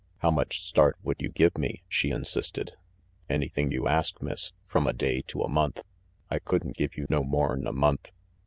"How 0.17 0.31
much 0.31 0.61
start 0.63 0.97
would 1.03 1.21
you 1.21 1.29
give 1.29 1.59
me?" 1.59 1.83
she 1.87 2.09
insisted. 2.09 2.71
"Anythin' 3.29 3.69
you 3.69 3.87
ask, 3.87 4.19
Miss, 4.19 4.51
from 4.65 4.87
a 4.87 4.93
day 4.93 5.21
to 5.27 5.43
a 5.43 5.47
month. 5.47 5.83
I 6.27 6.39
could 6.39 6.65
'n 6.65 6.71
give 6.71 6.97
you 6.97 7.05
no 7.07 7.23
more'n 7.23 7.67
a 7.67 7.71
month." 7.71 8.11